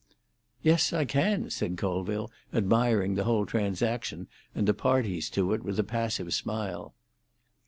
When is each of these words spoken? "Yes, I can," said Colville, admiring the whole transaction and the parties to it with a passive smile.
"Yes, 0.63 0.93
I 0.93 1.05
can," 1.05 1.51
said 1.51 1.77
Colville, 1.77 2.31
admiring 2.51 3.13
the 3.13 3.23
whole 3.25 3.45
transaction 3.45 4.27
and 4.55 4.67
the 4.67 4.73
parties 4.73 5.29
to 5.29 5.53
it 5.53 5.61
with 5.61 5.77
a 5.77 5.83
passive 5.83 6.33
smile. 6.33 6.95